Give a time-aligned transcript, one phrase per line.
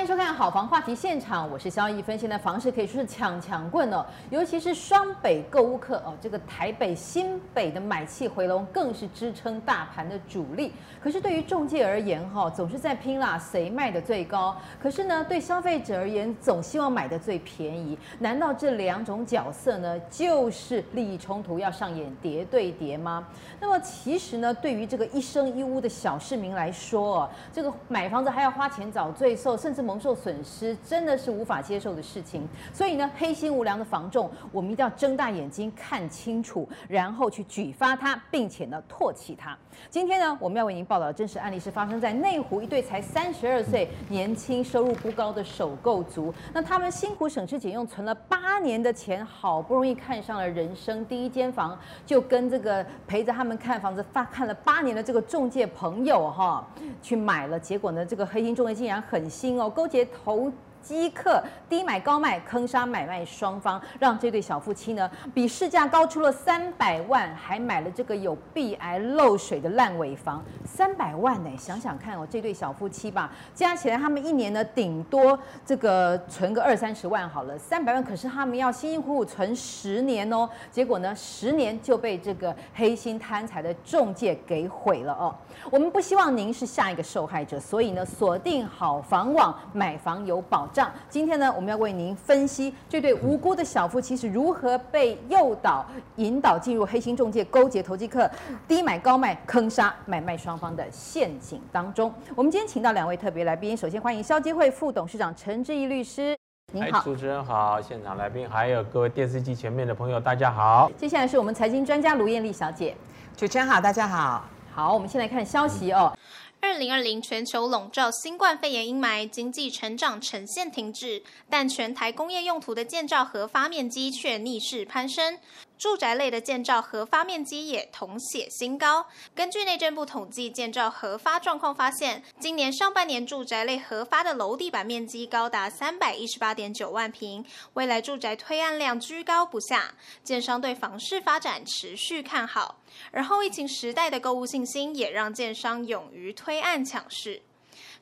[0.00, 2.18] 欢迎收看《好房话题现场》，我是萧逸芬。
[2.18, 10.72] 现在房市可以说是抢抢棍哦，尤其是双北购物客哦，这个台北、新北的买气回笼，更是支撑大盘的主力。
[11.02, 14.56] 可是对于中介而言，哈，总是在拼啦，谁卖的最高？
[14.82, 17.98] 可是呢，对消费者而言，总希望买的最便宜。
[18.20, 23.28] 难道这两种角色呢，就是利益冲突，要上演叠对叠吗？
[23.60, 32.46] 那么其实呢，对于这个一生一屋的小市民来说哦，这个买房子还要花钱找罪受，甚至蒙受损失，真的是无法接受的事情。
[32.72, 39.58] 所以呢，黑心无良的房仲，我们一定要睁大眼睛看清楚，然后去举发它，并且呢，唾弃它。
[39.88, 46.32] 今天呢，我们要为您报道的真实案例是发生在内湖一对才三十二岁、年轻、收入不高的首购族。
[46.52, 56.64] 那他们辛苦省吃俭用存了八年的钱，好不容易看上了人生第一间房，就跟这个陪着他们看房子、发看了八年的这个中介朋友哈，
[57.02, 57.58] 去买了。
[57.58, 60.52] 结果呢，这个黑心中介竟然狠心哦，勾结投。
[60.82, 71.50] 机客低买高卖，坑杀买卖双方，让这对小夫妻呢比市价高出了三百万，还买了这个有壁癌漏水的烂尾房，三百万呢？
[71.58, 85.34] 想想看哦，这对小夫妻吧，加起来他们一年呢顶多这个存个二三十万好了，三百万可是他们要辛辛苦苦存十年哦，结果呢十年就被这个黑心贪财的中介给毁了哦。
[85.70, 90.90] 我们不希望您是下一个受害者，所以呢锁定好房网，买房有保障。
[91.08, 95.84] 今天呢，我们要为您分析这对无辜的小夫妻是如何被诱导、
[96.16, 98.30] 引导进入黑心中介勾结投机客、
[98.66, 102.12] 低买高卖、坑杀买卖双方的陷阱当中。
[102.34, 106.36] 我们今天请到两位特别来宾，首先欢迎消基会副董事长陈志毅律师，
[106.72, 110.90] 您好，主持人好，现场来宾还有各位电视机前面的朋友，大家好。
[110.96, 112.96] 接下来是我们财经专家卢艳丽小姐，
[113.36, 114.44] 主持人好，大家好。
[114.72, 116.16] 好，我们先来看消息哦。
[116.62, 125.38] 二零二零全球笼罩新冠肺炎阴霾，经济成长呈现停滞，但全台工业用途的建造核发面积却逆势攀升。
[125.80, 129.06] 住宅类的建造核发面积也同写新高。
[129.34, 137.42] 根据内政部统计建造核发状况发现，今年上半年住宅类核发的楼地板面积高达三百一十八点九万坪，
[137.72, 142.82] 未来住宅推案量居高不下，建商对房市发展持续看好。
[143.10, 147.40] 而后疫情时代的购物信心也让建商勇于推案抢市。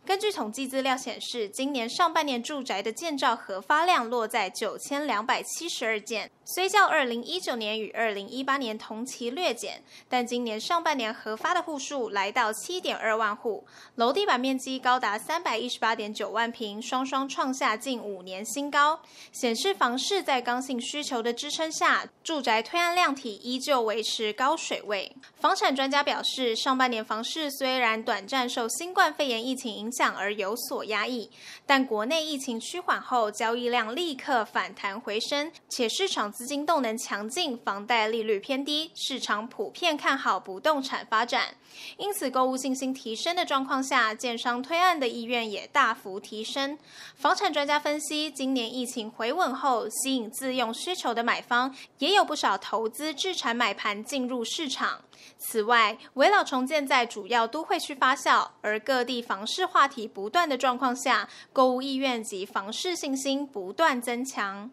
[0.09, 13.67] 根据统计资料显示，今年上半年住宅的建造核发量落在九千两百七十二件，虽较二零一九年与二零一八年同期略减，但今年上半年核发的户数来到七点二万户，
[13.97, 18.99] 楼地板面积高达三百一十八点九万平，双双创下近五年新高，
[19.31, 25.15] 显示房市在刚性需求的支撑下，住宅推案量体依旧维持高水位。
[25.39, 31.31] 房产专家表示，上半年房市虽然短暂受新冠肺炎疫情影响，而有所压抑，
[31.65, 41.55] 但国内疫情趋缓后，交易量立刻反弹回升，且市场资金动能强劲，房贷利率偏低，市场普遍看好不动产发展，
[41.97, 46.79] 因此购物信心提升的状况下，建商推案的意愿也大幅提升。
[47.15, 55.03] 房产专家分析，今年疫情回稳后，吸引自用需求的买方，也有不少投资置产买盘进入市场。
[55.37, 64.71] 此外，围老重建在主要都会区发酵，而各地房市话题不断的状况下，购物意愿及房市信心不断增强。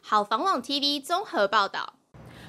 [0.00, 1.95] 好房网 TV 综合报道。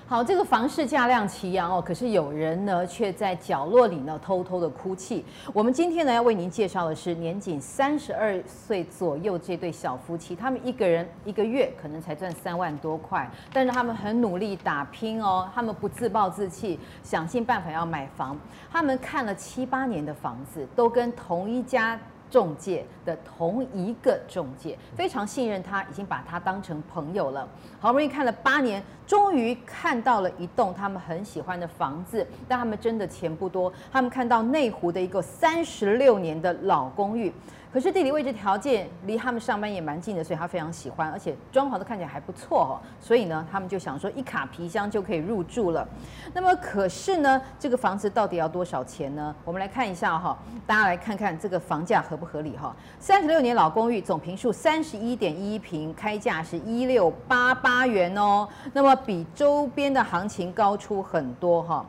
[0.10, 5.26] 好，这个房市价量齐扬哦，可是有人呢却在角落里呢偷偷的哭泣。
[5.52, 18.40] 我们今天呢要为您介绍的是年仅三十二岁左右这对小夫妻，他们一个人一个月可能才赚三万多块，但是他们很努力打拼哦，他们不自暴自弃，想尽办法要买房。
[18.72, 22.00] 他们看了七八年的房子，都跟同一家。
[22.30, 27.48] 中介的同一个中介非常信任他，已经把他当成朋友了。
[27.80, 33.72] 好不容易看了八年，终于看到了一栋他们很喜欢的房子，但他们真的钱不多。
[33.92, 37.32] 他们看到内湖的一个三十六年的老公寓。
[37.78, 42.82] 可是地理位置条件离他们上班也蛮近的，所以他非常喜欢，而且装潢都看起来还不错哦。
[43.00, 45.88] 所以呢，他们就想说一卡皮箱就可以入住了。
[46.34, 49.36] 那么可是呢，这个房子到底要多少钱呢？
[49.46, 50.36] 我们来看一下哈，
[50.66, 52.76] 大家来看看这个房价合不合理哈。
[52.98, 58.50] 三十六年老公寓，总坪数三十一点一平，开价是一六八八元哦。
[58.74, 61.86] 那么比周边的行情高出很多哈。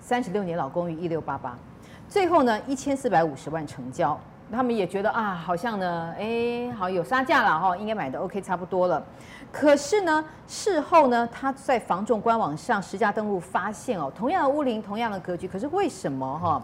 [0.00, 1.56] 三十六年老公寓一六八八，
[2.08, 4.18] 最后呢一千四百五十万成交。
[4.50, 9.02] 他们也觉得啊，好像呢，哎，好有杀价了哈，应该买的 OK 差不多了。
[9.52, 16.62] 可是呢，事后呢，他在房仲官网上实价登录发现哦，同样的屋龄，同样的格局，可是为什么哈，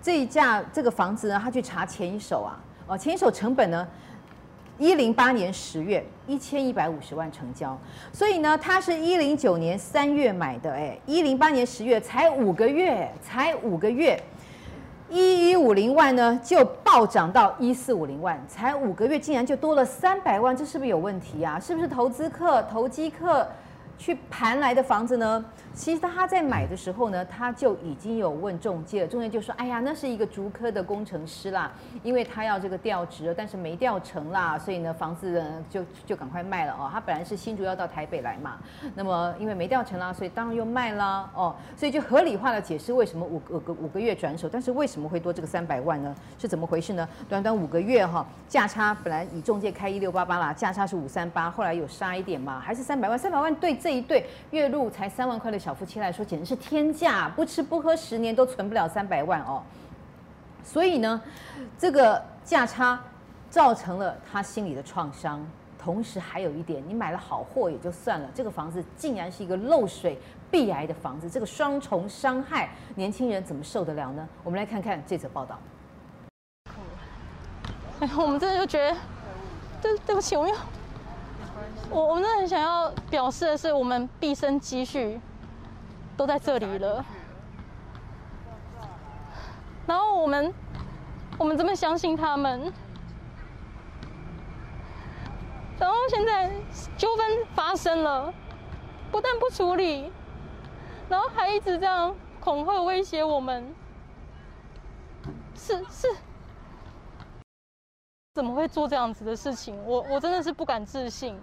[0.00, 2.56] 这一架这个房子呢，他去查前一手啊，
[2.86, 3.86] 哦，前一手成本呢，
[4.78, 7.78] 一零八年十月一千一百五十万成交，
[8.12, 14.18] 所以呢，他是一零九年三月买的，哎，一零八年十月才五个月，才五个月，
[15.12, 21.60] 一一五零万呢就暴涨到一四五零万，才五个月竟然就多了三百万，这是不是有问题啊？
[21.60, 23.46] 是不是投资客、投机客
[23.98, 25.44] 去盘来的房子呢？
[25.74, 31.72] 其实他在买的时候呢，他就已经有问中介了，仲介就说：“哎呀，那是一个竹科的工程师啦，
[32.02, 36.90] 因为他要这个调职，但是没调成啦，所以呢，房子呢就就赶快卖了哦。
[36.92, 38.58] 他本来是新竹要到台北来嘛，
[38.94, 46.14] 那么因为没调成啦，所以当然又卖啦哦，所以就合理化的解释为什么五个个五个月转手，但是为什么会多这个三百万呢？
[46.38, 47.08] 是怎么回事呢？
[47.30, 55.58] 短短五个月哈，价差本来以中介开一六八八啦，价差是五三八，后来有杀一点嘛，还是三百万，三百万对这一对月入才三万块的。
[55.58, 59.60] 小夫妻来说，简直是天价，不吃不喝十年都存不了三百万哦。
[60.64, 61.20] 所以呢，
[61.76, 63.00] 这个价差
[63.50, 65.44] 造成了他心里的创伤。
[65.76, 70.16] 同时还有一点，你买了好货也就算了，这个房子竟然是一个漏水、
[70.48, 74.28] 壁癌的房子，这个双重伤害，年轻人怎么受得了呢？
[74.44, 75.58] 我们来看看这则报道。
[77.98, 78.96] 哎，我们真的就觉得，
[79.82, 80.56] 对对不起，我们要
[81.92, 85.20] 我我们真的很想要表示的是，我们毕生积蓄。
[86.14, 87.02] 都在这里了，
[89.86, 90.52] 然后我们，
[91.38, 92.70] 我们这么相信他们，
[95.80, 96.50] 然后现在
[96.98, 98.32] 纠纷发生了，
[99.10, 100.12] 不但不处理，
[101.08, 103.74] 然后还一直这样恐吓威胁我们，
[105.56, 106.14] 是是，
[108.34, 109.82] 怎么会做这样子的事情？
[109.86, 111.40] 我我真的是不敢置信。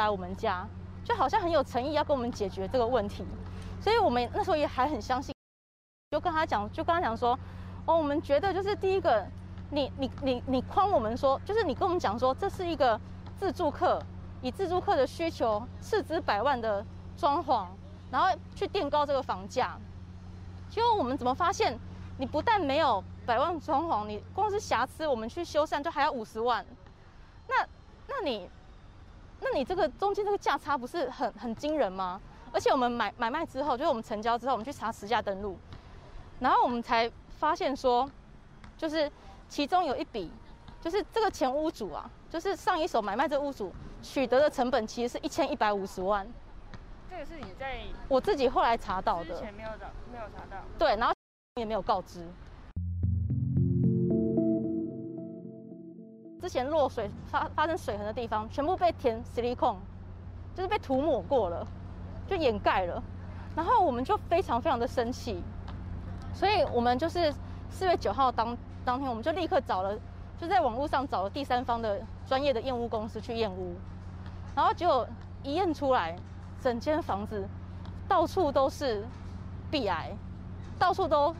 [0.00, 0.66] 来我们家，
[1.04, 3.22] 就好像很有诚意要跟我们解决这个问题，
[3.82, 5.34] 所以我们那时候也还很相信，
[6.10, 7.38] 就跟他讲，就跟他讲说，
[7.84, 9.26] 哦，我们觉得就是第一个，
[9.70, 12.98] 你你你你框我们说，就是你跟我们讲说这是一个
[13.36, 14.02] 自助客，
[14.40, 16.82] 以自助客的需求斥资百万的
[17.16, 17.66] 装潢，
[18.10, 19.78] 然后去垫高这个房价，
[20.70, 21.78] 结果我们怎么发现，
[22.16, 26.64] 你不但没有百万装潢，你光是瑕疵我们去修缮就还要五十万，
[27.46, 27.66] 那
[28.08, 28.48] 那你。
[29.40, 32.20] 那你这个中间这个价差不是很很惊人吗？
[32.52, 35.56] 而且我们买买卖之后，就是我们成交之后，我们去查实价登录，
[36.40, 38.10] 然后我们才发现说，
[38.76, 39.10] 就是
[39.48, 40.30] 其中有一笔，
[40.80, 43.72] 就是这个前屋主啊，就是上一手买卖这屋主
[44.02, 46.26] 取得的成本其实是一千一百五十万。
[47.08, 50.62] 这个是你在我自己后来查到的，之前没有找没有查到。
[50.78, 51.14] 对，然后
[51.54, 52.26] 也没有告知。
[56.40, 59.76] 之前落水发发生水痕的地方，全部被填矽利康，
[60.54, 61.66] 就是被涂抹过了，
[62.26, 63.02] 就掩盖了。
[63.54, 65.42] 然后我们就非常非常的生气，
[66.32, 67.32] 所以我们就是
[67.68, 69.98] 四月九号当当天，我们就立刻找了，
[70.38, 73.74] 就在网络上找了第三方的专业的验屋公司去验屋，
[74.54, 75.06] 然后结果
[75.42, 76.16] 一验出来，
[76.60, 77.46] 整间房子
[78.08, 79.04] 到处都是
[79.70, 80.12] 壁癌，
[80.78, 81.34] 到处都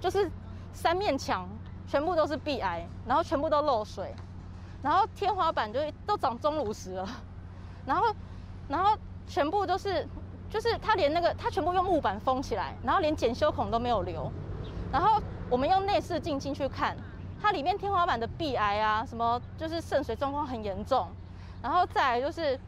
[0.00, 0.30] 就是
[0.72, 1.48] 三面墙
[1.86, 4.14] 全部都是壁癌，然后全部都漏水。
[4.82, 7.06] 然后天花板就都长钟乳石了，
[7.84, 8.14] 然后，
[8.66, 10.08] 然后全部都是，
[10.48, 14.32] 就是他连那个他全部用木板封起来，然后连检修孔都没有留，
[14.90, 16.96] 然后我们用内视镜进去看，
[17.42, 21.08] 它里面天花板的壁癌啊，什么就是渗水状况很严重，
[21.62, 22.58] 然后再来就是，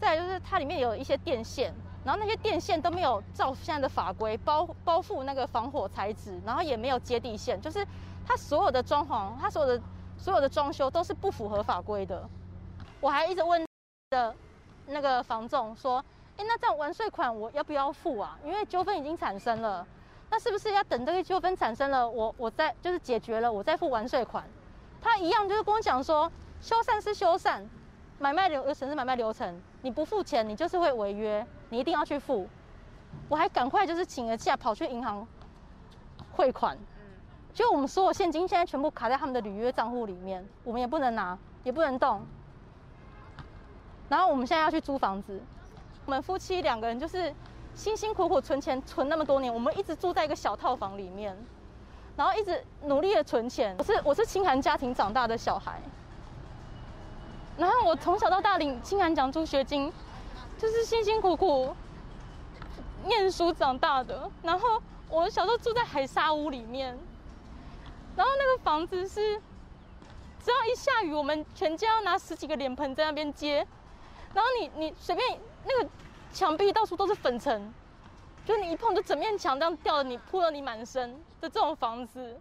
[0.00, 7.86] 再来就是它里面有一些电线，然后那些电线都没有照现在的法规包包覆那个防火材质，然后也没有接地线，就是
[8.26, 9.82] 它所有的装潢，它所有的。
[10.22, 12.28] 所有的装修都是不符合法规的，
[13.00, 13.66] 我还一直问
[14.10, 14.32] 的
[14.86, 15.98] 那个房仲说
[16.38, 18.38] ：“哎，那这样完税款我要不要付啊？
[18.44, 19.84] 因为纠纷已经产生了，
[20.30, 24.44] 那是不是要等这个纠纷产生了，我我再就是解决了，我再付完税款？”
[25.02, 26.30] 他一样就是跟我讲说
[26.62, 27.66] ：“修缮是修缮，
[28.20, 32.48] 买卖流程是买卖流程，你不付钱，你就是会违约，你一定要去付。”
[33.28, 35.26] 我还赶快就是请了假跑去银行
[36.30, 36.78] 汇款。
[37.54, 42.22] 就我们所有现金现在全部卡在他们的履约账户里面，我们也不能拿，也不能动。
[44.08, 45.38] 然后我们现在要去租房子，
[46.06, 47.34] 我们夫妻两个人就是
[47.74, 51.36] 辛辛苦苦存钱存那么多年，我们一直住在一个小套房里面，
[52.16, 53.76] 然后一直努力的存钱。
[53.78, 55.80] 我是我是清寒家庭长大的小孩，
[57.58, 59.92] 然后我从小到大领清寒奖助学金，
[60.58, 61.76] 就是辛辛苦苦
[63.04, 64.30] 念书长大的。
[64.42, 66.98] 然后我小时候住在海沙屋里面。
[68.16, 69.40] 然后那个房子是，
[70.44, 73.66] 只要一下雨，我们全家要拿十几个脸盆在那边接。
[74.34, 75.88] 然后你你随便那个
[76.32, 77.72] 墙壁到处都是粉尘，
[78.44, 82.40] 就你一碰就整面墙这样掉了你，扑了你满身的这种房子。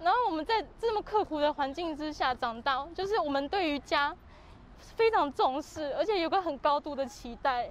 [0.00, 4.14] 然后我们在这么刻苦的环境之下长大，就是我们对于家
[4.78, 7.70] 非常重视，而且有个很高度的期待。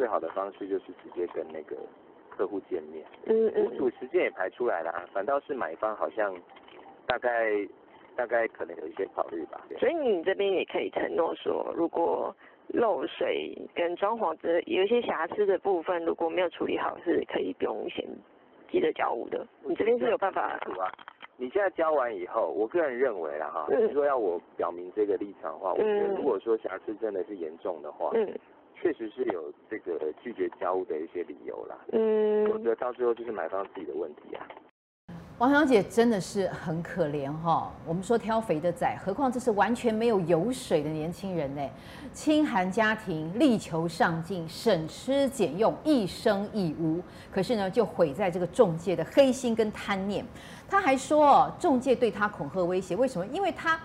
[0.00, 1.76] 最好的方式就是直接跟那个
[2.30, 6.34] 客户见面，嗯嗯，屋主时间也排出来了，反倒是买方好像
[7.04, 7.68] 大概
[8.16, 9.60] 大概可能有一些考虑吧。
[9.78, 12.34] 所以你这边也可以承诺说，如果
[12.68, 18.02] 漏水跟装潢的有一些瑕疵的部分，如果没有处理好，是可以不用先
[18.70, 19.46] 急着交屋的。
[19.62, 20.58] 你这边是有办法啊？
[21.36, 28.26] 你现在交完以后，我个人认为啦哈，如、嗯、果要我表明这个立场的话，我觉得如果说瑕疵真的是严重的话，嗯，
[28.82, 31.76] 确实是有这个拒绝交屋的一些理由啦。
[31.92, 34.46] 嗯，我觉得到最后就是买方自己的问题啊。
[35.38, 41.66] 王小姐真的是很可怜哈，我们说挑肥的仔，何况这是完全没有油水的年轻人呢？
[42.12, 50.24] 清寒家庭，力求上进，省吃俭用，一生一屋，可是呢，就毁在这个中介的黑心跟贪念。
[50.68, 53.26] 他还说，中介对他恐吓威胁，为什么？
[53.26, 53.78] 因为他。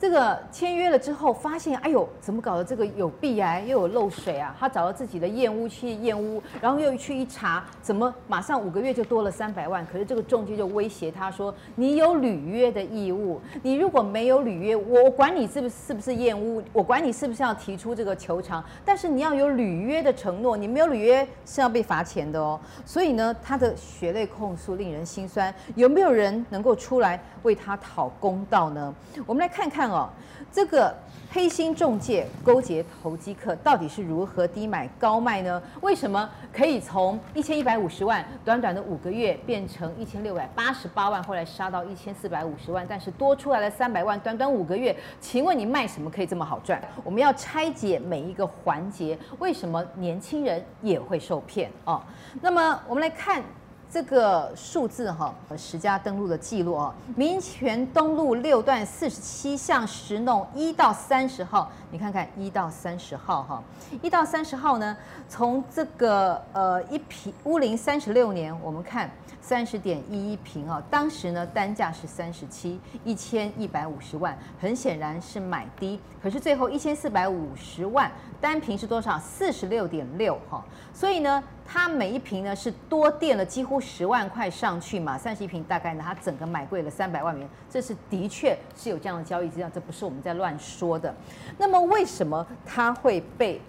[0.00, 2.64] 这个签约了之后，发现哎呦，怎么搞的？
[2.64, 4.54] 这个有壁癌，又有漏水啊！
[4.56, 9.84] 他找到自己的验屋去验屋，然后又去一查，怎么马上五个月就多了三百万？
[9.86, 25.52] 可是这个中介就威胁他说：“你有履约的义务，你如果没有履约，我管你是不是是不是验屋，我管你是不是要提出这个求偿，但是你要有履约的承诺，你没有履约是要被罚钱的哦。”所以呢，他的血泪控诉令人心酸。
[25.74, 28.94] 有没有人能够出来为他讨公道呢？
[29.26, 29.87] 我们来看看。
[29.90, 30.08] 哦，
[30.52, 30.94] 这个
[31.30, 35.62] 黑心中介勾结投机客到底是如何低买高卖呢？
[35.82, 46.80] 为什么可以从一千一百五十万短短的五个月变成一千六百八十八万，后来杀到一千四百五十万，但是多出来了三百万，短短五个月，请问你卖什么可以这么好赚？
[47.04, 52.00] 我们要拆解每一个环节，为什么年轻人也会受骗哦？
[52.40, 53.42] 那么我们来看。
[53.90, 63.62] 这个数字哈，十家登录的记录啊，民权东路六段四十七巷十弄一到三十号，你看看一到三十号哈，
[64.02, 64.94] 一到三十号呢，
[65.26, 79.18] 从这个呃一平屋龄三十六年，我们看三十点一一平啊，当时呢单价是三十七一千一百五十万，很显然是买低，可是最后一千四百五十万单坪是多少？
[79.18, 81.42] 四十六点六哈，所以呢。
[81.70, 91.14] 它每一坪呢是多垫了几乎十万块上去嘛，三十一坪大概呢，它整个买贵了三百万元，这是的确是有这样的交易资料，这不是我们在乱说的。
[91.58, 93.60] 那么为什么它会被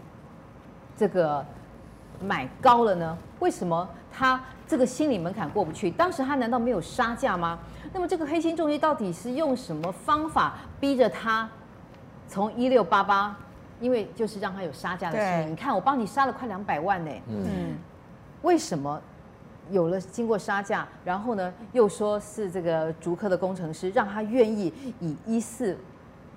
[0.96, 1.46] 这个
[2.22, 3.18] 买高了呢？
[3.40, 3.86] 为什么
[4.20, 5.90] 他这个心理门槛过不去？
[5.90, 7.58] 当时他难道没有杀价吗？
[7.94, 11.50] 那么这个黑心中介到底是用什么方法逼着他
[12.28, 13.34] 从一六八八？
[13.80, 15.50] 因为就是让他有杀价的心理。
[15.52, 17.78] 你看我帮你杀了快两百万呢，嗯。
[18.42, 19.02] 为什么
[19.70, 25.78] 有了经过杀价，然后呢，又说是这个竹科的工程师让他愿意以一四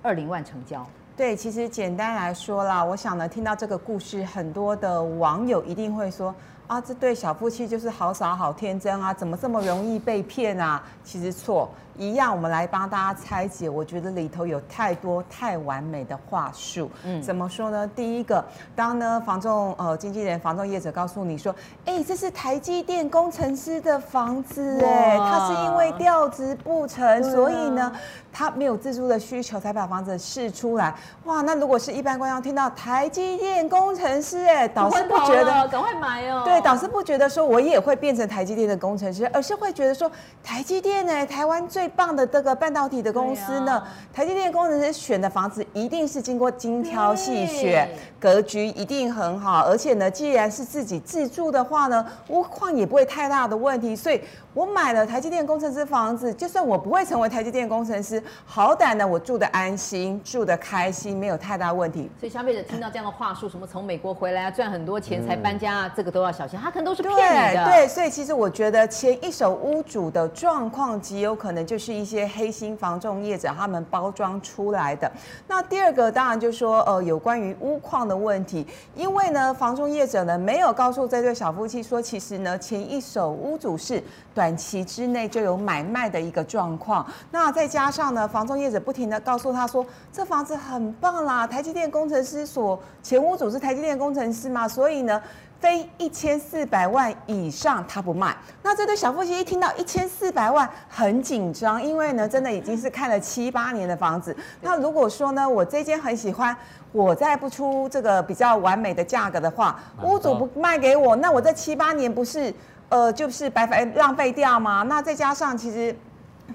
[0.03, 0.87] 二零万成交？
[1.17, 6.35] 对，其实简单来说啦，我想呢，听到这个故事，很多的网友一定会说
[6.73, 10.83] 啊，这对小夫妻就是好傻好天真啊，怎么这么容易被骗啊？
[11.05, 11.69] 其实错。
[11.99, 13.69] 一样，我们来帮大家拆解。
[13.69, 16.91] 我觉得里头有太多太完美的话术。
[17.05, 17.87] 嗯，怎么说呢？
[17.95, 18.45] 第一个，
[18.75, 27.93] 当呢房仲呃经纪人、房仲业者告诉你说，哎，这是台积电工程师的房子，哎，他是因为调职不成，啊、所以呢
[28.33, 30.95] 他没有自住的需求，才把房子释出来。
[31.25, 36.43] 哇，那如果是一般观众听到台积电工程师，哎，导师不觉得赶快买哦？
[36.45, 40.11] 对，导师不觉得说我也会变成台积电的工程师，而是会觉得说
[40.43, 47.89] 台积电呢，台湾最最棒的这个半导体的公司呢，啊、台积电工程师选的房子一定是经过精挑细选，
[48.23, 54.21] 格局一定很好，而且呢，既然是自己自住的话呢，屋况也不会太大的问题，所以。
[54.55, 62.11] 我买了台积电工程师房子，就算我不会成为台积电工程师，好歹呢，我住的安心，住的开心，没有太大问题。
[62.21, 67.65] 所以消费者听到这样的话术，什么从美国回来啊，赚很多钱才搬家啊，嗯、这个都要小心，他可能都是骗你的。
[67.65, 67.87] 对。
[67.87, 75.11] 对，所以其实我觉得前一手屋主的状况极有可能就是一些黑心房仲业者他们包装出来的。
[75.49, 84.03] 那第二个当然就是说，呃，有关于屋况的问题，因为呢，房中业者呢没有告诉这对小夫妻说，其实呢前一手屋主是。
[84.35, 95.21] 短期之内就有买卖的一个状况，那再加上呢，房中业者不停的告诉他说，这房子很棒啦，台积电工程师所前屋主是台积电工程师嘛，所以呢。
[95.63, 98.37] 非一千四百万以上他不卖。
[98.65, 104.37] 那这对小夫妻一听到一千四百万很紧张，因为呢，真的已经是看了七八年的房子。
[104.61, 106.55] 那如果说呢，我这间很喜欢，
[106.91, 112.53] 我再不出这个比较完美的价格的话，屋主不卖给我，那我这七八年不是
[112.89, 114.83] 呃就是白白浪费掉吗？
[114.83, 115.95] 那再加上其实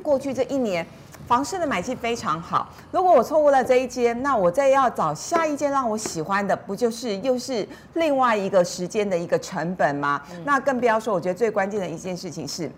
[0.03, 0.85] 过去这一年。
[1.27, 10.22] 房市的买气非常好，如果我错过了这一间，那我再要找下一间让我喜欢的，不就是又是另外一个时间的一个成本吗？
[10.31, 12.72] 嗯、那更不要说，我觉得最关键的一件事情是。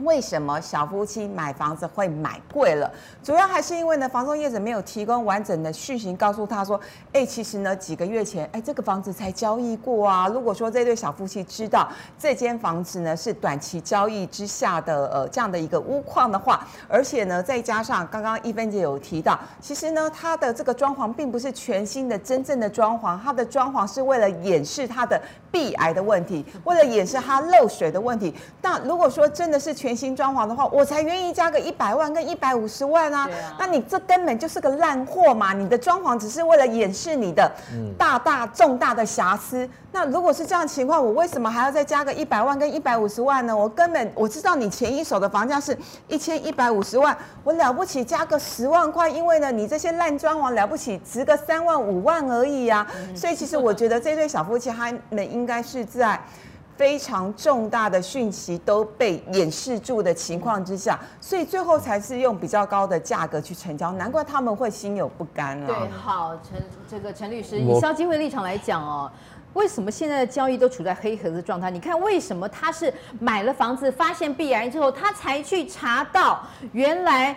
[0.00, 2.90] 为什么小夫妻买房子会买贵了？
[3.22, 6.80] 主要还是因为呢，房东业者没有提供完整的讯息，告诉他说，
[7.12, 10.26] 哎，其实呢，几个月前，哎，这个房子才交易过啊。
[10.28, 25.20] 如果说这对小夫妻知道这间房子呢是短期交易之下的呃这样的一个屋况的话，而且呢，再加上刚刚一芬姐有提到，其实呢，它的这个装潢并不是全新的真正的装潢，它的装潢是为了掩饰它的
[25.52, 28.34] 壁癌的问题，为了掩饰它漏水的问题。
[28.62, 33.28] 那如果说真的是全新装潢的话，我才愿意加个一百万跟一百五十万啊！
[33.28, 35.52] 啊那你这根本就是个烂货嘛！
[35.52, 37.52] 你的装潢只是为了掩饰你的
[37.98, 39.68] 大大重大的瑕疵。
[39.94, 43.54] 那如果是这样的情况，我为什么还要再加个一百万跟一百五十万呢？
[43.54, 45.76] 我根本我知道你前一手的房价是
[46.08, 52.86] 一千一百五十万，我了不起加个十万块，因为呢，你这些烂装潢了不起值个三万五万而已啊。
[53.14, 56.18] 所以其实我觉得这对小夫妻他们应该是在
[56.74, 65.66] 非常重大的讯息都被掩饰住的情况之下，所以最后才是用比较高的价格去成交，难怪他们会心有不甘啊。
[65.66, 69.12] 对，好，陈这个陈律师，以消金会立场来讲哦。
[69.54, 71.70] 为什么现在的交易都处在黑盒子状态？
[71.70, 76.42] 你看，为什么他是买了房子，发现壁癌之后，他才去查到
[76.72, 77.36] 原来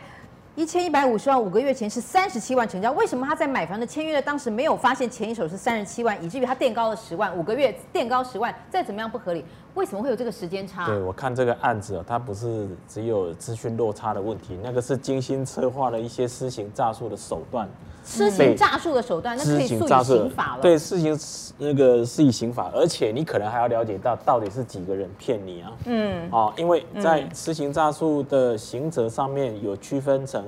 [0.56, 2.92] 一千一百五十万五个月前是三十七万成交？
[2.94, 9.44] 为什么他在买房的签约的当时没有发现前一手是三十七万，以至于他垫高了十万，五个月垫高十万，再怎么样不合理？
[9.76, 10.88] 为什么会有这个时间差？
[10.88, 17.70] 对，我看这个案子啊，它不是只有资讯落差的问题，那个是精心策划的一些施行诈术的手段。
[18.08, 20.62] 施行诈术的手段，那可以诉以刑法了。
[20.62, 21.18] 对，施行
[21.58, 25.72] 那个是以刑法，而且你可能还要了解到到底是几个人骗你啊？
[25.86, 30.46] 嗯，啊，因为在施行诈术的刑责上面有区分成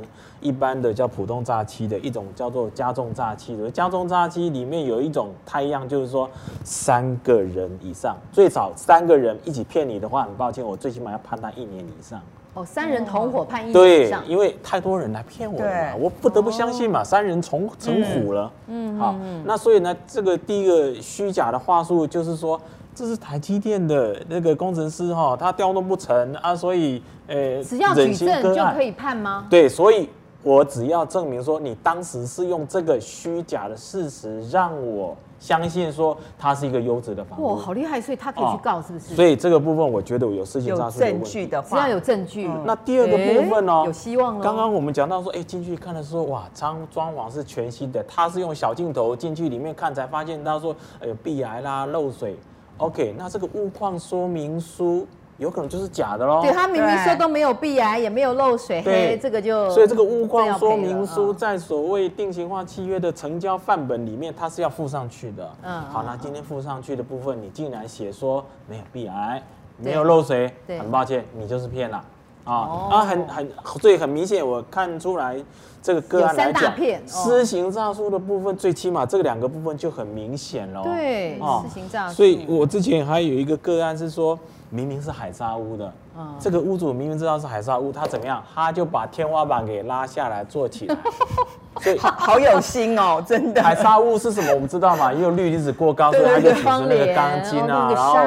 [0.48, 6.30] 一般的叫普通诈欺的一种叫做加重诈欺的，加重诈欺里面有一种太一样，就是说
[6.64, 12.22] 三个人以上，最少三个人一起骗你的话，很抱歉，我最起码要判他一年以上。
[12.54, 14.24] 哦，三人同伙判一年以上。
[14.24, 18.50] 对，因为太多人来骗我了嘛，我不得不相信嘛，三人成成虎了。
[18.68, 22.60] 嗯，好，那所以呢，这个第一个虚假的话术就是说，
[22.96, 29.46] 这是台积电的那个工程师哈，他调动不成啊，所以呃，只要举证就可以判吗？
[29.52, 30.10] 对，所以
[30.48, 35.16] 我只要证明说你当时是用这个虚假的事实让我。
[35.40, 38.02] 相信说它是一个优质的房子，哇，好厉害！
[38.02, 39.14] 所以他可以去告，是不是？
[39.14, 42.50] 所以这个部分我觉得有事情上是有证据的话，只要有证据。
[42.66, 43.84] 那第二个部分呢？
[43.86, 44.44] 有希望了。
[44.44, 48.04] 刚刚我们讲到说，哎，进去看的时候，哇，装装潢是全新的。
[48.06, 52.36] 他是用小镜头进去里面看，才发现他说，哎呦，壁癌啦，漏水。
[52.78, 55.06] OK，那这个物况说明书。
[55.38, 56.42] 有可能就是假的喽。
[56.42, 65.50] 对，他明明说都没有壁癌，也没有漏水，嘿，这个就所以这个物况说明书在所谓定型化契约的成交范本里面，它是要附上去的。
[65.62, 69.42] 嗯，好，那今天附上去的部分，你竟然写说没有壁癌，
[69.78, 72.04] 没有漏水，很抱歉，你就是骗了
[72.44, 75.38] 啊啊，很很，所以很明显，我看出来
[75.84, 76.74] 这个个案来讲，
[77.06, 80.82] 私行诈术的部分，最起码这两个部分就很明显了。
[80.82, 82.16] 对，施行诈术。
[82.16, 84.38] 所以我之前还有一个个案是说。
[84.70, 88.44] 明明是海沙屋的，嗯，这个屋主明明知道是海沙屋，他怎么样？
[88.54, 90.96] 他就把天花板给拉下来做起来，
[91.82, 93.64] 所以好，好有心哦，真的。
[93.64, 94.54] 海沙屋是什么？
[94.54, 98.18] 我们知道嘛，因为氯离子过高，所以它就组成那个钢筋啊，然后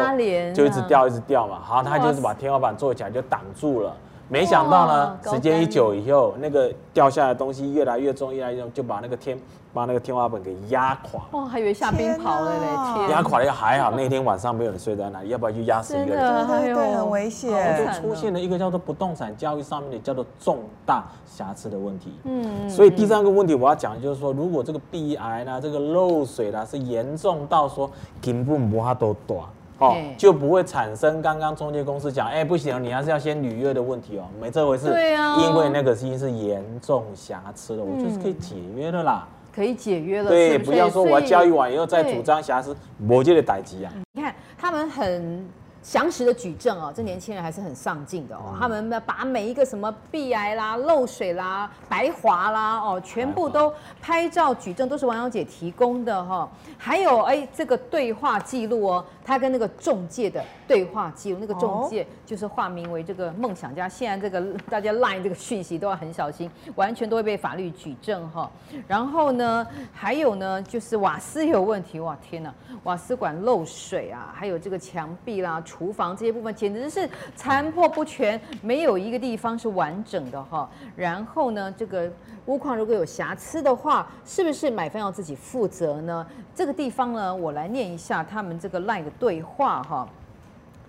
[0.54, 1.58] 就一直掉一直掉嘛。
[1.62, 3.92] 好，他就是把天花板做起来就挡住了。
[4.30, 9.36] 没想到呢，时间一久以后，那个掉下来的东西越来越重，越来越重，就把那个天，
[9.74, 11.20] 把那个天花板给压垮。
[11.32, 13.10] 哇，还以为下冰雹了嘞！
[13.12, 16.46] 压垮了还好，那天晚上没有人睡在那里，要不然就压死一个人。
[16.46, 17.84] 对对，很危险。
[17.84, 22.12] 就出现了一个叫做不动产交易上面的叫做重大瑕疵的问题。
[22.22, 22.70] 嗯。
[22.70, 27.90] 所以第三个问题我要讲的就是说，如果这个壁癌呢，这个漏水呢，是严重到说
[28.22, 29.40] 根本无法都断。
[29.80, 34.88] 哦，就不会产生刚刚中介公司讲，哎，不行，你还是要先履约的问题哦，没这回事。
[34.88, 39.26] 对啊，因为那个是是严重瑕疵的，我就是可以解约的啦。
[39.52, 42.74] 可以解约了，对，不要说我要交易完以后再主张瑕疵，
[43.08, 43.92] 我就得逮急啊。
[44.12, 45.44] 你看他们很
[45.82, 48.54] 详实的举证哦，这年轻人还是很上进的哦。
[48.58, 56.48] 他们把每一个什么壁癌啦、漏水啦、白滑啦哦，全部都拍照举证，都是王小姐提供的哈。
[56.76, 63.88] 还有哎，这个对话记录哦，他跟那个中介的对话记录，那个中介就是化名为这个梦想家。
[63.88, 68.48] 现在这个 大家 line 这个讯息都要很小心，完全都会被法律举证哈。
[68.86, 72.54] 然后呢，还有呢，就是瓦斯有问题哇，天呐，
[72.84, 75.60] 瓦斯管漏水啊，还有这个墙壁啦。
[75.62, 80.70] 厨房这些部分简直是残破不全，没有一个地方是完整的哈。
[80.94, 82.08] 然后呢，这个
[82.46, 86.24] 屋况如果有瑕疵的话，是不是买方要自己负责呢？
[86.54, 90.08] 这个地方呢，我来念一下他们这个 LINE 的对话哈。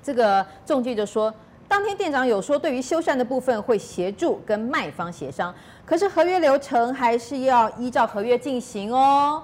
[0.02, 1.34] 这个仲介就说，
[1.68, 5.54] 当天店长有说，对于修缮的部分会协助跟卖方协商，
[5.86, 9.44] 可是合约流程还是要依照合约进行哦。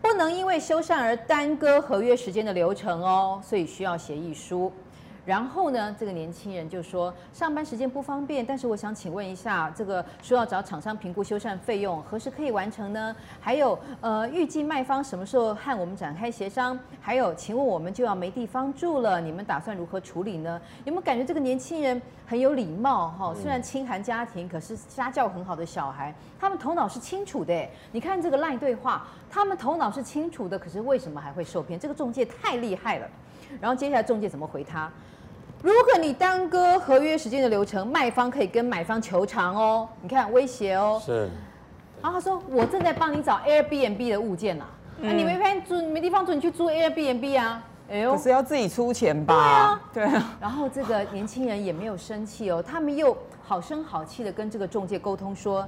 [0.00, 4.70] 不能因为修缮而耽搁合约时间的流程哦，所以需要协议书。
[5.24, 13.14] 然后呢，这个年轻人就说上班时间不方便，但是我想请问一下，这个说要找厂商评估修缮费用，何时可以完成呢？
[13.40, 16.78] 还有，呃，预计卖方什么时候和我们展开协商？
[17.00, 20.60] 还有，请问我们就要没地方住了，你们打算如何处理呢？
[20.84, 23.08] 有没有感觉这个年轻人很有礼貌？
[23.08, 27.66] 哈，虽然清寒家庭，可是家教很好的小孩，他们头脑是清楚的。
[27.92, 31.80] 你看这个 LINE 对话，他们头脑是清楚的，可是为什么还会受骗？
[31.80, 33.08] 这个中介太厉害了。
[33.60, 34.90] 然后接下来中介怎么回他？
[35.64, 39.88] 如果你耽搁合约时间的流程，卖方可以跟买方求偿哦。
[40.02, 41.00] 你看威胁哦。
[41.02, 41.30] 是。
[42.02, 44.68] 然后他说：“我正在帮你找 Airbnb 的物件呐、啊，
[45.00, 49.80] 那、嗯、你没法租，没地方住，你去租 Airbnb 啊。”哎呦，可是要自己出钱吧？
[49.90, 50.36] 对啊，对啊。
[50.38, 55.66] 然后这个年轻人也没有生气哦，他们又好声好气的跟这个中介沟通说，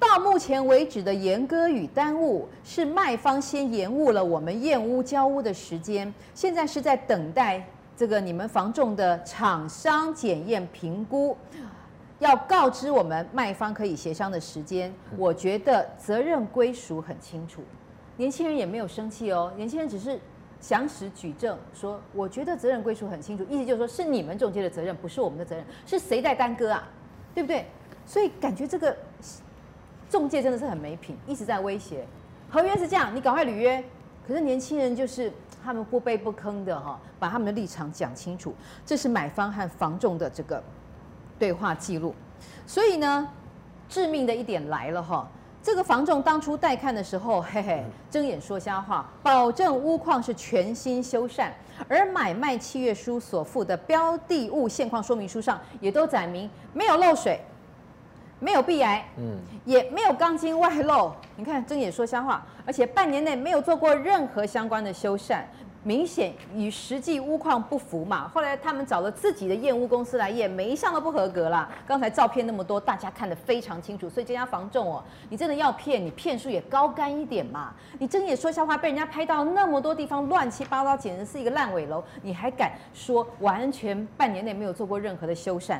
[0.00, 7.64] 到目前为止的延搁与耽误是卖方先延误了我们验屋交屋的时间，现在是在等待。
[7.98, 11.36] 这个你们房仲的厂商检验评估，
[12.20, 14.94] 要告知我们卖方可以协商的时间。
[15.16, 17.60] 我觉得责任归属很清楚，
[18.16, 20.16] 年轻人也没有生气哦，年轻人只是
[20.60, 26.88] 详实举证说，我觉得责任归属很清楚，意思就是说是你们中介的责任，不是我们的责任，是谁在耽搁啊？
[27.34, 27.66] 对不对？
[28.06, 28.96] 所以感觉这个
[30.08, 32.06] 中介真的是很没品，一直在威胁。
[32.48, 33.82] 合约是这样，你赶快履约。
[34.28, 35.32] 可是年轻人就是。
[35.60, 38.54] 他们不卑不吭的哈，把他们的立场讲清楚。
[38.86, 40.62] 这是买方和房仲的这个
[41.36, 42.14] 对话记录。
[42.64, 43.28] 所以呢，
[43.88, 45.28] 致命的一点来了哈。
[45.62, 51.50] 这个房仲当初带看的时候，嘿嘿，睁眼说瞎话，保证屋况是全新修缮，
[51.88, 57.38] 而买卖契约书所附的标的物现况说明书上也都载明没有漏水。
[58.40, 61.12] 没有壁癌，嗯，也没有钢筋外露。
[61.36, 65.40] 你看，睁眼说瞎话，而且半年内没有做过任何相关的修缮，
[65.82, 68.28] 明显与实际屋况不符嘛。
[68.28, 71.68] 后来他们找了自己的验屋公司来验，每一项都不合格啦。
[71.86, 74.08] 刚才照片那么多，大家看得非常清楚。
[74.08, 77.72] 所以这家房仲哦，你真的要骗，你骗术也高干一点嘛。
[77.98, 85.78] 你睁眼说瞎话，被人家拍到那么多地方乱七八糟，简直是一个烂尾楼，你还敢说完全半年内没有做过任何的修缮？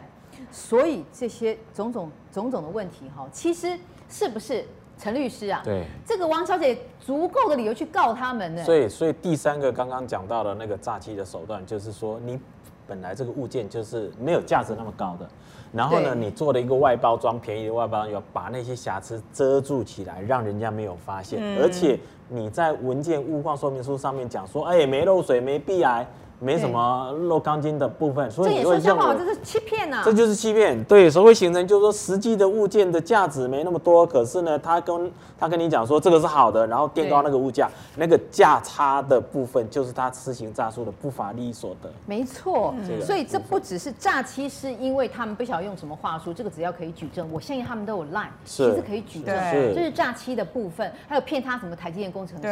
[0.51, 4.65] 所以这些种种种种的问题，哈，其实是不是
[4.99, 5.61] 陈律师啊？
[5.65, 8.65] 对，这个王小姐足够的理由去告他们呢。
[8.65, 12.39] 所以，所以第三个刚刚讲到的那个诈欺的手段，就是说你
[12.87, 15.29] 本来这个物件就是没有价值那么高的，
[15.73, 21.99] 然后呢，你做了一个外包装，便宜的外包装，要把那些瑕疵遮住起来，让人家没有发现，而且
[22.29, 26.07] 你在文件物况说明书上面讲说，哎，没漏水，没壁癌。
[26.41, 30.03] 没什么漏钢筋的部分，所以你会认为这是欺骗啊！
[30.05, 41.91] 这就是欺骗，对，所以会形成就是说实际的物件的价值没那么多，可是呢，他跟他跟你讲说这个是好的，然后垫高那个物价，那个价差的部分就是他施行诈术的不法利益所得。
[42.07, 42.73] 没错，
[43.05, 49.75] 所以这不只是诈欺，是因为他们不晓得用什么话术，这个只要可以举证，我相信他们都有 line，其实可以举证，是。
[49.75, 52.47] 这是诈欺的部分，还有骗他什么台积电工程师。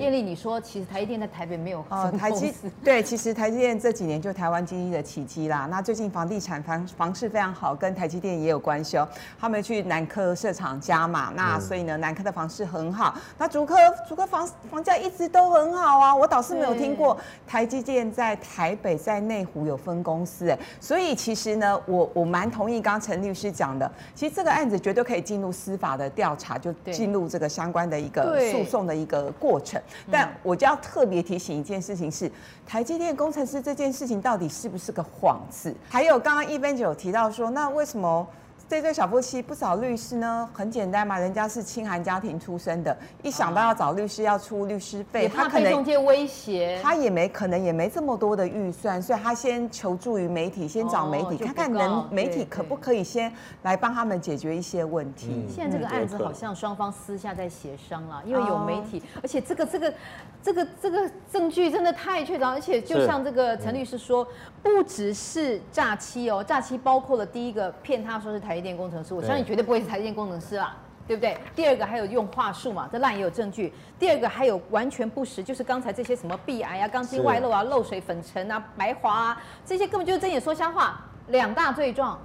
[0.00, 3.27] 艳丽，你说其实台积电在台北没有哦，台积对，其实。
[3.32, 5.66] 台积电这几年就台湾经济的奇迹啦。
[5.70, 9.08] 那最近房地产房房市非常好，跟台积电也有关系哦。
[9.38, 13.14] 他们去南科设厂加码，那所以呢，南科的房市很好。
[13.38, 13.76] 那竹科
[14.08, 16.14] 竹科房房价一直都很好啊。
[16.14, 20.58] 我倒是没有听过台积电在台北在内湖有分公司哎。
[20.80, 29.80] 所以其实呢，我我蛮同意刚刚陈律师讲的，其实这个案子绝对可以进入司法的调查，就进入这个相关的一个诉讼的一个过程。
[30.10, 32.30] 但我就要特别提醒一件事情是，
[32.66, 35.74] 台积电工程师这件事情到底是不是个幌子？
[35.90, 38.26] 还有刚刚一分九有提到说，那为什么
[38.68, 40.46] 这对小夫妻不找律师呢？
[40.52, 55.28] 很简单嘛，人家是清寒家庭出身的，一想到要找律师要出律师费，他可能中介威胁，他也没可能也没这么多的预算，所以他先求助于媒体，先找媒体看看能媒体可不可以先来帮他们解决一些问题。
[55.30, 59.94] 嗯、现在这个案子好像双方私下在协商了，因为有媒体，而且这个这个
[60.42, 64.28] 这个这个证据真的太确凿，而且就像这个陈律师说，
[64.62, 68.57] 不只是诈欺哦，诈欺包括了第一个骗他说是台。
[68.60, 71.36] 电工程师，我相信绝对不会是台电工程师啦，对不对？
[71.54, 73.72] 第二个还有用话术嘛，这烂也有证据。
[73.98, 82.18] 第二个还有完全不实，就是刚才这些什么壁癌啊、钢筋外露啊、漏水粉尘啊、白滑啊，这些根本就是睁眼说瞎话，两大罪状，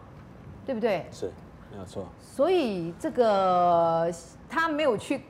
[0.65, 1.05] 对不对？
[1.11, 1.31] 是，
[1.71, 2.05] 没有错。
[2.19, 4.11] 所以这个
[4.49, 5.21] 他没有去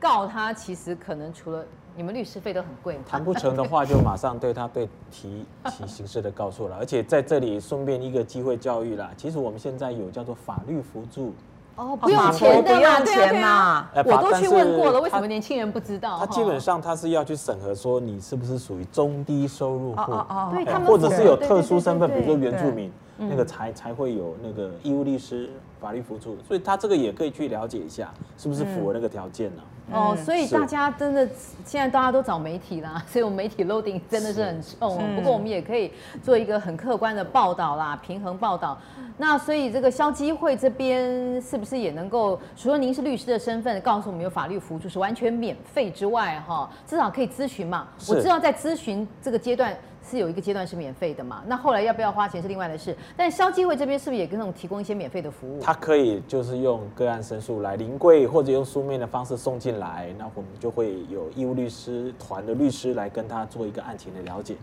[0.00, 1.64] 告他，其实可能除了。
[1.94, 9.10] 你们律师费都很贵，谈不成的话就马上对他对提起刑事的告诉了，而且在这里顺便一个机会教育啦。
[9.16, 11.34] 其实我们现在有叫做法律辅助，
[11.76, 16.18] 哦，不用钱的嘛，不用钱嘛，我都去问过了，为什么年轻人不知道？
[16.18, 29.62] 他基本上他是要去审核说你是不是属于中低收入户，哦哦，对，或者是有特殊身份，比如说原住民，那个才才会有那个义务律师法律辅助，所以他这个也可以去了解一下，是不是符合那个条件呢？
[29.90, 31.28] 哦，所以大家真的
[31.64, 35.16] 现在大家都找媒体啦， 所以我们媒体 loading 真的是很重。
[35.16, 35.92] 不过我们也可以
[36.22, 38.78] 做一个很客观的报道啦，平衡报道。
[39.18, 47.86] 那所以这个消基会这边是不是也能够，除了您是律师的身份，告诉我们有法律辅助是完全免费之外，哈，至少可以咨询嘛？
[48.08, 49.76] 我知道在咨询这个阶段。
[50.08, 51.42] 是有一个阶段是免费的嘛？
[51.46, 52.96] 那后来要不要花钱是另外的事。
[53.16, 55.60] 但消基会这边是不是也跟那种提供一些免费的服务？
[55.60, 64.56] 他可以就是用个案申诉来临柜，或者用书面的方式送进来，那我们就会有义务律师团的律师来跟他做一个案情的了解。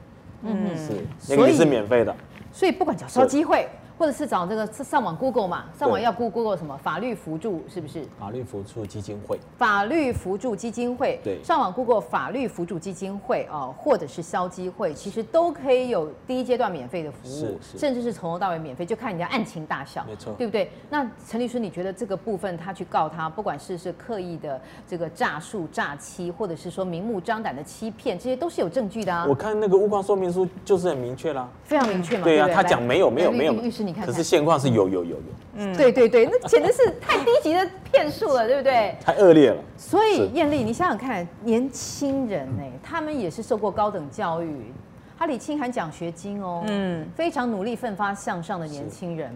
[0.44, 0.94] 嗯，是，
[1.30, 2.16] 那个也是免费的。
[2.52, 3.68] 所以不管叫消基会。
[4.00, 8.06] 或者是找这个上网 Google 嘛，上网要 Google 什么法律辅助是不是？
[8.18, 9.38] 法律辅助基金会。
[9.58, 11.20] 法律辅助基金会。
[11.22, 11.44] 对。
[11.44, 20.72] 上网 Google 法律辅助基金会啊，或者是消基会，其实都可以有第一阶段免费的服务，甚至是从头到尾免费，就看人家案情大小，没错，对不对？
[20.90, 29.26] 那陈律师，你觉得这个部分他去告他，不管是是刻意的这个诈术、诈欺，或者是说明目张胆的欺骗，这些都是有证据的啊。
[29.28, 32.24] 我看那个物况说明书就是很明确啦，非常明确嘛。
[32.24, 34.70] 对啊，他讲没有没有没有，律师你看，可是现况是。
[34.70, 35.24] 有有有有，
[35.56, 38.96] 嗯，对对对，那简直是太低级的骗术了，对不对？
[39.04, 39.58] 太恶劣了。
[39.76, 44.72] 所以艳丽，你想想看，年轻人呢，他们也是受过高等教育，
[45.18, 49.34] 他李清寒奖学金哦，嗯，非常努力奋发向上的年轻人。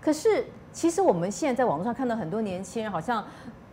[0.00, 3.24] 可是，其实我们现在在网络上看到很多年轻人，好像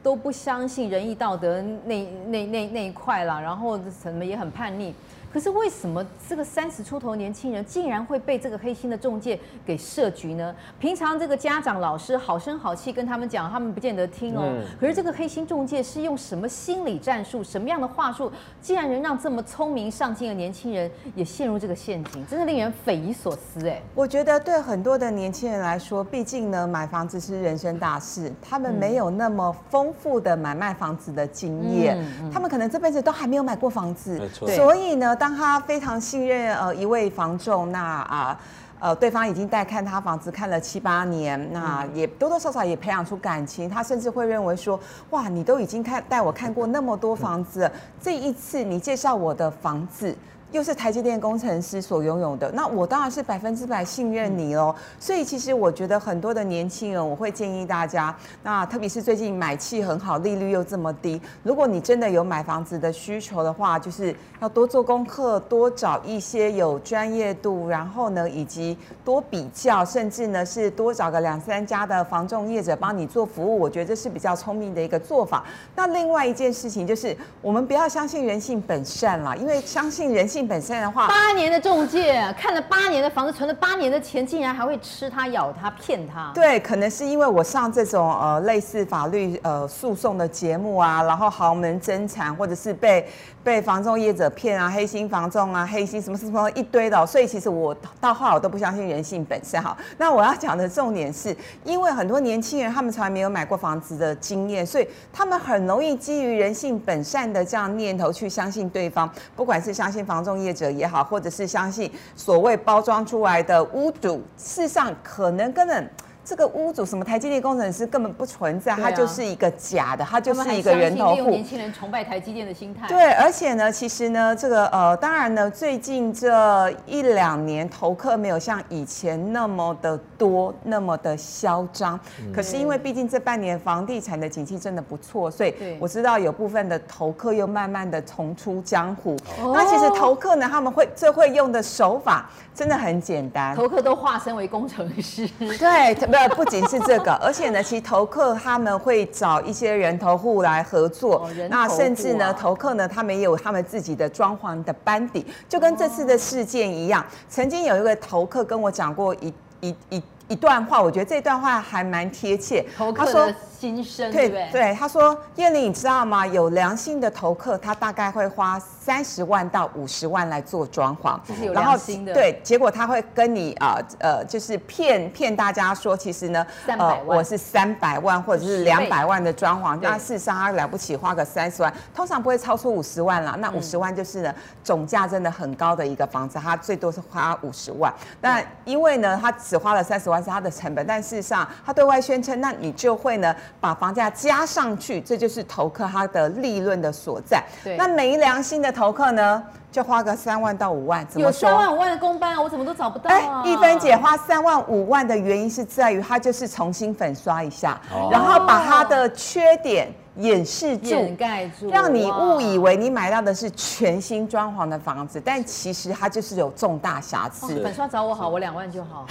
[0.02, 4.96] 都不相信仁义道德那那那那一块了，然后什么也很叛逆。
[5.38, 10.52] 可是为什么这个三十出头年轻人竟然会被这个黑心的中介给设局呢？
[10.80, 14.52] 平常这个家长老师好声好气跟他们讲，他们不见得听哦。
[14.82, 23.80] 可是这个黑心中介是用什么心理战术、什么样的话术，竟然能让这么聪明上进的年轻人也陷入这个陷阱，真的令人匪夷所思哎。
[23.94, 34.20] 我觉得对很多的年轻人来说，毕竟呢，买房子是人生大事，他们没有那么丰富的买卖房子的经验，他们可能这辈子都还没有买过房子。
[34.48, 38.40] 所以呢，当当他非常信任呃一位房仲，那啊
[38.80, 47.70] 呃对方已经带看他房子看了七八年，那也多多少少也培养出感情，他甚至会认为说，哇，你都已经看带我看过那么多房子，
[48.02, 50.16] 这一次你介绍我的房子。
[50.54, 54.74] 又是台积电工程师所拥有的，那我当然是百分之百信任你喽。
[54.98, 73.60] 所以其实我觉得很多的年轻人，我会建议大家，那特别是最近买气很好，利率又这么低，如果你真的有买房子的需求的话，就是要多做功课，多找一些有专业度，然后呢，以及多比较，甚至呢是多找个两三家的房仲业者帮你做服务。
[73.60, 75.44] 我觉得这是比较聪明的一个做法。
[75.76, 80.37] 那另外一件事情就是，我们不要相信人性本善啦，因为相信人性。
[80.46, 86.30] 本身的话，八年的中介看了八年的房子，存了八年的钱，竟然还会吃他、咬他、骗他。
[86.36, 93.08] 对，可能是因为我上这种呃类似法律呃诉讼的节目啊，然后豪门争产，或者是被
[93.42, 99.64] 被房仲业者骗啊，黑心房仲啊，黑心什么什么一堆的，所以其实我到后来我都不相信人性本善。
[99.64, 110.27] 哈，那我要讲的重点是，因为很多年轻人他们从来没有买过房子的经验，所以他们很容易基于人性本善的这样念头去相信对方，不管是相信房。
[110.28, 115.90] 中业者也好，或者是相信所谓包装出来的屋主，事实上可能根本
[116.28, 121.42] 这个屋主什么台积电工程师根本不存在，他就是一个假的，他就是一个人头年。
[121.42, 122.86] 轻人崇拜台积电的心态。
[122.86, 131.98] 对，而且呢，其实呢，这个呃，当然呢，最近这一两年投客没有像以前那么的多，那么的嚣张。
[132.36, 139.16] 可是因为毕竟这半年房地产的景气真的不错，所以我知道有部分的投客又慢慢的重出江湖。
[139.42, 143.56] 哦那其实投客呢，他们会最会用的手法真的很简单。
[143.56, 145.26] 投客都化身为工程师。
[145.58, 145.96] 对，
[146.30, 157.06] 不不仅是这个，而且呢，其实投客他们会找一些人头户来合作，那甚至呢，啊投客呢，他们也有他们自己的装潢的班底，就跟这次的事件一样。
[157.28, 162.66] 曾经有一个投客跟我讲过一一一一段话，我觉得这段话还蛮贴切。
[162.78, 164.50] 他说投客的心声，对对？
[164.52, 166.28] 对，他说：“燕玲，你知道吗？
[166.28, 171.20] 有良心的投客，他大概会花三十万到五十万来做装潢，
[171.52, 171.78] 然后
[172.14, 177.18] 对，结果他会跟你啊呃就是骗骗大家说，其实呢，300万。
[177.18, 179.90] 我是三百万或者是两百万的装潢，对。
[179.90, 183.36] 那事实上他了不起花个三十万，通常不会超出五十万啦。
[183.40, 187.94] 那五十万就是呢总价真的很高的一个房子，他最多是花五十万。
[188.22, 197.44] 那因为呢，他只花了三十万是他的成本，但事实上他对外宣称，那你就会呢把房价加上去，这就是投客他的利润的所在。
[197.66, 197.76] 对。
[197.76, 201.50] 那没良心的投客呢，就花个三万到五万，怎有么说？
[201.50, 217.46] 三万五万的公班啊，我怎么都找不到哎啊！，一芬姐花三万五万的原因是在于，她就是重新粉刷一下，哦然后把她的缺点掩饰住，掩盖住，让你误以哇为你买到的是全新装潢的房子，但其实它就是有重大瑕疵。
[217.46, 219.06] 哦粉刷找我好，我两万就好。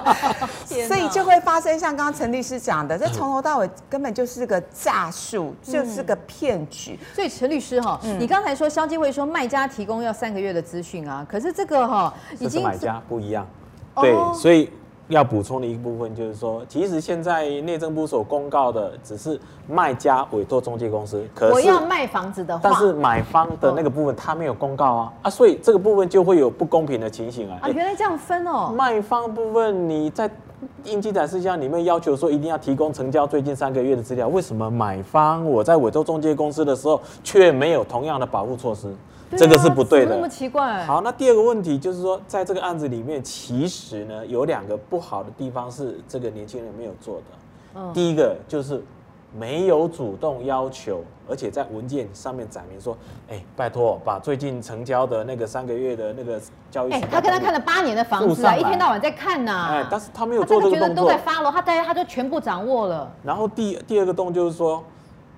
[0.64, 6.98] 所以就会发生像刚刚陈律师讲的，这从头到尾根本就是个诈术，就是个骗局。
[7.14, 13.46] 所以陈律师哈，嗯你刚才说肖金会说卖家提供要三个月的资讯啊，可是这个哈已经买家不一样。
[13.94, 14.70] 哦对，所以
[15.10, 27.58] 要补充的一部分就是说，其实现在内政部所公告的只是卖家委托中介公司，可是我要卖房子的话，但是买方的那个部分他没有公告啊啊，所以这个部分就会有不公平的情形啊。
[27.62, 28.72] 啊，原来这样分哦。
[28.74, 30.30] 卖方部分你在
[30.84, 38.86] 应记展示箱里面要求说一定要提供成交最近三个月的资料，为什么买方我在委托中介公司的时候却没有同样的保护措施？
[39.36, 40.14] 这个是不对的。
[40.14, 40.84] 那么奇怪。
[40.84, 47.22] 好，那第二个问题就是说，在这个案子里面，其实呢有两个不好的地方是这个年轻人没有做的。
[47.76, 48.82] 嗯第一个就是
[49.32, 56.90] 没有主动要求，而且在文件上面载明说，哎，拜托把最近成交的那个三个月的那个交易。
[56.90, 59.68] 哎，他跟他看了八年的房子啊，一天到晚在看呐。
[59.70, 61.04] 哎，但是他没有做这个动作。
[61.04, 63.08] 都在发了，他大家他就全部掌握了。
[63.22, 64.82] 然后第第二个动就是说，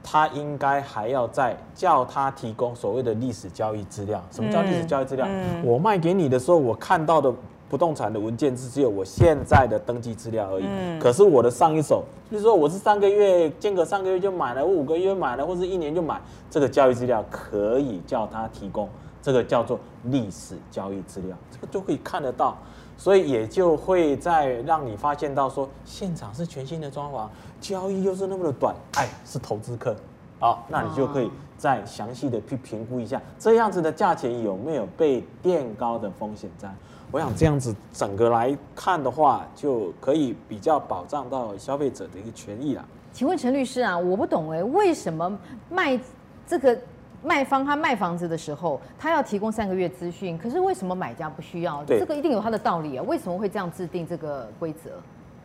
[0.02, 4.22] 他应该还要再叫他提供所谓的历史交易资料。
[4.30, 5.26] 什么叫历史交易资料？
[5.64, 7.32] 我卖给你的时候，我看到的
[7.68, 10.64] 不动产的文件是只有我现在的登记资料而已。
[11.00, 18.88] 可是我的上一手，就是说我是三个月间隔三个月就买了，我五个月买了，或是一年就买，这个交易资料可以叫他提供，
[19.22, 22.56] 这个叫做历史交易资料，这个就可以看得到。
[22.96, 27.28] 所以也就会再让你发现到说，现场是全新的装潢，
[27.60, 29.96] 交易又是那么的短，哎，是投资客，
[30.38, 36.72] 好，那你就可以再详细的去评估一下，这样子的价钱有没有被垫高的风险在？
[37.10, 42.82] 我想这样子整个来看的话，就可以比较保障到消费者的一个权益了。
[43.12, 46.00] 请问陈律师啊，我不懂哎，为什么卖
[46.46, 46.74] 这个
[47.22, 51.84] 卖方他卖房子的时候，他要提供三个月资讯，可是为什么买家不需要？
[51.84, 54.90] 对这个一定有他的道理啊，为什么会这样制定这个规则？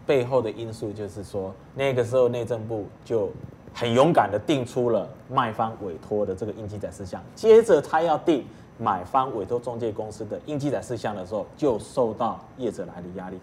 [0.05, 3.29] 背后的因素就是说，那个时候内政部就
[3.73, 8.45] 很勇敢的定出了卖方委托的这个应记载事项，接着他要定
[8.79, 13.37] 买方委托中介公司的应记载事项的时候，就受到业者来的压力。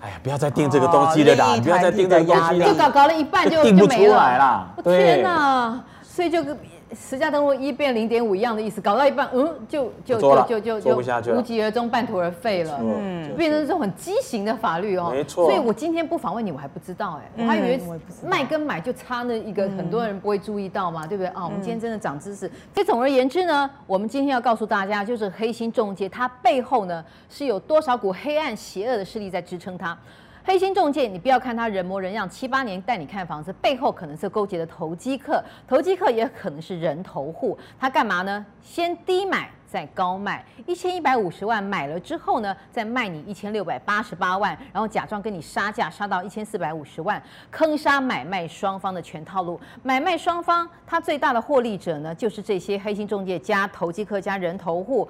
[0.00, 5.82] 哎呀，不要再定这个东西了啦，不要再定这个东西了，就搞搞了一半就就来啦我对天哪！
[6.02, 6.56] 所以就跟
[6.92, 12.78] 实价登录一变零点五一样的意思，搞到一半，嗯，就就就就做不下去了无疾而终，半途而废了。
[12.82, 17.80] 嗯，就变成这种很畸形的法律哦，没错所以我今天不访问你，我还不知道哎，我还以为
[18.26, 21.44] 卖跟买就差那一个，很多人不会注意到嘛，对不对啊？
[21.44, 22.50] 我们今天真的长知嗯识。
[22.74, 29.96] 所以总而言之呢，我们今天要告诉大家，就是黑心中介它背后呢是有多少股黑暗邪恶的势力在支撑它。
[30.42, 37.56] 黑心中介，你不要看他人模人样，七八年带你看房子，背后可能是勾结的投机客，投机客也可能是人头户。
[37.78, 38.44] 他干嘛呢？
[38.62, 49.60] 先低买再高卖，一千一百五十万买了之后呢，再卖你一千六百八十八万，然后假装跟你杀价杀到一千四百五十万，坑杀买卖双方的全套路。
[49.82, 55.06] 买卖双方他最大的获利者呢，就是这些黑心中介加投机客加人头户，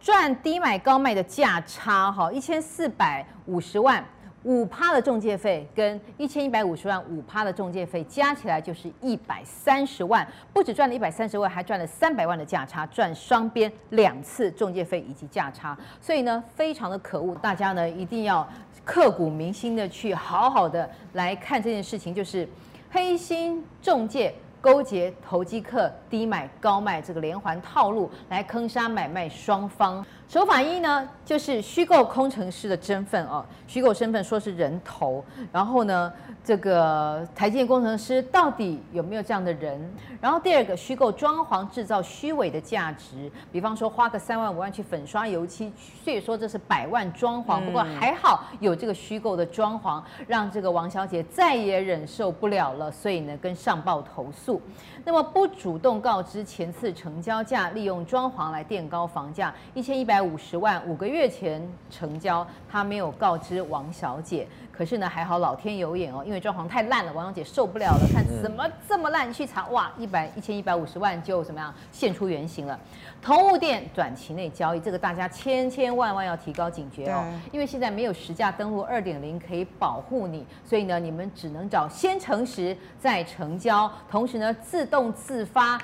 [0.00, 4.02] 赚低买高卖的价差哈，一千四百五十万。
[4.44, 17.34] 五趴的中介费跟一千一百五十万五趴的中介费加起来就是一百三十万，不止赚了一百三十万，还赚了三百万的价差，赚双边两次中介费以及价差，所以呢，非常的可恶。
[17.36, 18.48] 大家呢一定要
[18.84, 22.48] 刻骨铭心的去好好的来看这件事情，就是
[22.90, 24.34] 黑心中介。
[24.62, 30.04] 勾结投机客低买高卖这个连环套路来坑杀买卖双方。
[30.30, 36.12] 手法一呢，就是虚构工程师的身份哦，虚构身份说是人头，然后呢，
[36.44, 39.76] 这个台建工程师到底有没有这样的人？
[40.20, 45.72] 然后第二个虚构装潢制造虚伪的价值，比方说花个三万五万去粉刷油漆，
[46.04, 54.62] 所以说这是百万装潢，不过还好有这个虚构的装潢，让这个王小姐再也忍受不了了，所以呢跟上报投诉。
[55.04, 64.46] 那么不主动告知前次成交价，利用装潢来垫高房价，一千一百五十万，五个月前成交，他没有告知王小姐。
[64.80, 72.80] 可是呢，还好老天有眼哦，因为装潢太烂了，王小姐受不了了，看怎么这么烂，去查哇，一百一千一百五十万就怎么样现出原形了。
[73.20, 77.22] 同物店短期内交易，这个大家千千万万要提高警觉哦，
[77.52, 85.78] 因为现在没有实价登录二点零可以保护你，所以呢，你们只能找先诚实再成交，同时呢，自动自发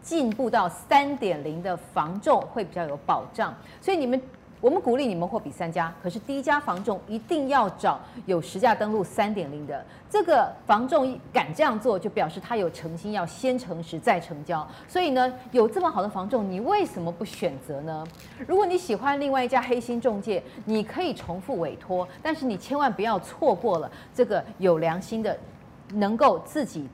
[0.00, 4.22] 进步到三点零的防重会比较有保障，所以你们。
[4.60, 9.84] 我们鼓励你们货比三家，可是第一家房仲一定要找有实价登录三点零的。
[10.10, 14.66] 这个房仲敢这样做，就表示他有诚心要先诚实再成交。
[14.88, 18.04] 所以呢，有这么好的房仲，你为什么不选择呢？
[18.46, 25.38] 如果你喜欢另外一家黑心中介，你可以重复委托，但是你千万不要错过了这个有良心的，
[25.92, 26.88] 能够自己。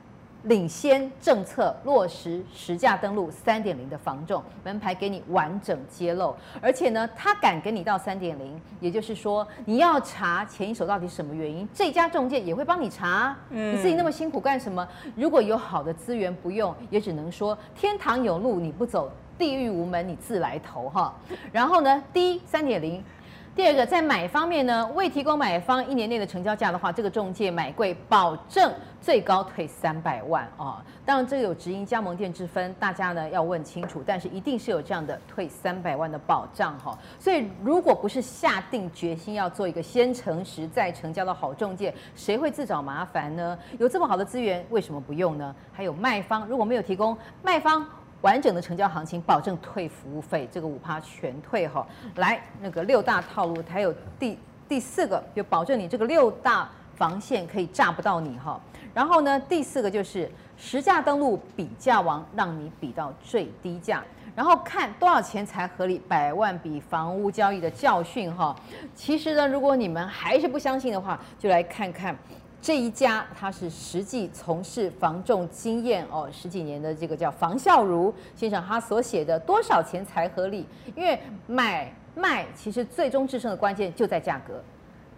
[0.45, 13.35] 领先政策落实实价登录三点零的房仲门牌给你完整揭露，而且呢，他敢给你到三点零，也就是说，你要查前一手到底什么原因，这家中介也会帮你查。
[13.49, 14.87] 嗯你自己那么辛苦干什么？
[15.15, 21.13] 如果有好的资源不用，也只能说天堂有路你不走，地狱无门你自来投哈。
[21.51, 23.03] 然后呢，第一三点零。
[23.55, 34.03] 第二个，在买方面呢，未提供买方一年内的成交价的话，这个中介买贵保证最高退三百万啊、当然，这个有直营加盟店之分，大家呢要问清楚。
[34.05, 43.57] 但是一定是有这样的退三百万的保障哈、所以，如果不是下定决心要做一个先诚实再成交的好中介，谁会自找麻烦呢？
[43.79, 45.55] 有这么好的资源，为什么不用呢？
[45.71, 47.87] 还有卖方如果没有提供卖方。
[48.25, 51.85] 完整的成交行情，保证退服务费，这个五趴全退哈。
[52.15, 54.35] 来，那个六大套路，还有第
[54.67, 58.59] 第四个，就保证你这个六大防线可以炸不到你哈。
[58.95, 64.03] 然后呢，第四个就是实价登录比价王，让你比到最低价，
[64.35, 68.55] 然后看多少钱才合理，百万笔房屋交易的教训哈。
[68.95, 72.17] 其实呢，如果你们还是不相信的话，就来看看。
[72.61, 80.65] 这一家他是实际从事防重经验哦十几年的这个叫房孝如先生，他所写的多少钱才合理？
[80.95, 84.63] 因为买卖其实最终制胜的关键就在价格。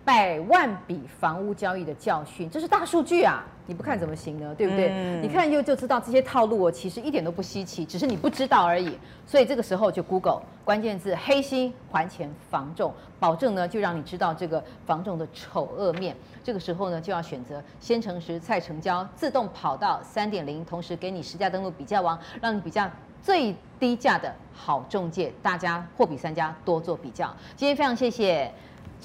[0.08, 3.44] 百万笔房屋交易的教训，这是大数据啊！
[3.66, 4.56] 你不看怎么行呢？
[4.58, 4.88] 对不对？
[4.90, 8.98] 嗯、你看就就知道这些套路，我其实一点都不稀奇，只是你不知道而已。
[9.26, 16.16] 所以这个时候就 Google 关键字“黑心还钱房仲”，保证呢就让你知道这个房仲的丑恶面。
[16.42, 22.90] 这个时候呢就要选择先诚实再成交，自动跑到三点零，同时给你实价登录比价王，让你比较
[23.22, 25.34] 最低价的好中介。
[25.44, 27.30] 大家货比三家，多做比较。
[27.58, 28.50] 今天非常谢谢。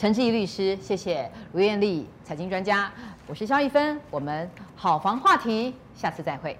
[0.03, 2.91] 陈志毅律师，谢谢卢艳丽财经专家，
[3.29, 6.59] 我是肖一芬，我们好房话题，下次再会。